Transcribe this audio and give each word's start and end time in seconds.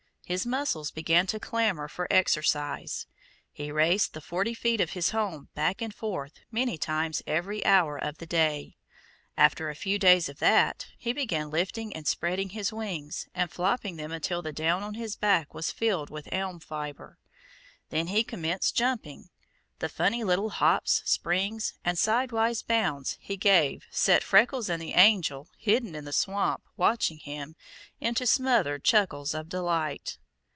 His 0.25 0.45
muscles 0.45 0.91
began 0.91 1.27
to 1.27 1.41
clamor 1.41 1.89
for 1.89 2.07
exercise. 2.09 3.05
He 3.51 3.69
raced 3.69 4.13
the 4.13 4.21
forty 4.21 4.53
feet 4.53 4.79
of 4.79 4.91
his 4.91 5.09
home 5.09 5.49
back 5.55 5.81
and 5.81 5.93
forth 5.93 6.39
many 6.49 6.77
times 6.77 7.21
every 7.27 7.65
hour 7.65 7.97
of 7.97 8.17
the 8.19 8.25
day. 8.25 8.77
After 9.35 9.69
a 9.69 9.75
few 9.75 9.99
days 9.99 10.29
of 10.29 10.39
that, 10.39 10.87
he 10.97 11.11
began 11.11 11.49
lifting 11.49 11.93
and 11.93 12.07
spreading 12.07 12.51
his 12.51 12.71
wings, 12.71 13.27
and 13.35 13.51
flopping 13.51 13.97
them 13.97 14.13
until 14.13 14.41
the 14.41 14.53
down 14.53 14.83
on 14.83 14.93
his 14.93 15.17
back 15.17 15.53
was 15.53 15.69
filled 15.69 16.09
with 16.09 16.29
elm 16.31 16.61
fiber. 16.61 17.19
Then 17.89 18.07
he 18.07 18.23
commenced 18.23 18.73
jumping. 18.73 19.27
The 19.79 19.89
funny 19.89 20.23
little 20.23 20.51
hops, 20.51 21.01
springs, 21.03 21.73
and 21.83 21.99
sidewise 21.99 22.61
bounds 22.61 23.17
he 23.19 23.35
gave 23.35 23.85
set 23.89 24.23
Freckles 24.23 24.69
and 24.69 24.81
the 24.81 24.93
Angel, 24.93 25.49
hidden 25.57 25.93
in 25.93 26.05
the 26.05 26.13
swamp, 26.13 26.63
watching 26.77 27.17
him, 27.17 27.57
into 27.99 28.25
smothered 28.25 28.85
chuckles 28.85 29.33
of 29.33 29.49
delight. 29.49 30.17